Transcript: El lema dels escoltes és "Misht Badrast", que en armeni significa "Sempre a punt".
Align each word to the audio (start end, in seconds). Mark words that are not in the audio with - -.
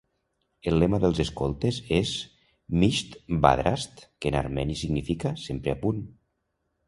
El 0.69 0.77
lema 0.83 0.99
dels 1.01 1.19
escoltes 1.23 1.75
és 1.97 2.13
"Misht 2.83 3.13
Badrast", 3.45 4.03
que 4.23 4.31
en 4.33 4.37
armeni 4.41 4.81
significa 4.83 5.37
"Sempre 5.45 5.75
a 5.77 5.77
punt". 5.85 6.01